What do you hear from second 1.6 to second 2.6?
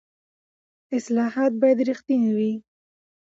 باید رښتیني وي